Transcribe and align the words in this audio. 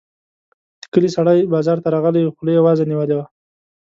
د 0.81 0.83
کلي 0.93 1.09
سړی 1.17 1.39
بازار 1.53 1.77
ته 1.83 1.89
راغلی 1.95 2.21
وو؛ 2.23 2.33
خوله 2.35 2.51
يې 2.55 2.61
وازه 2.65 2.83
نيولې 2.91 3.15
وه. 3.15 3.25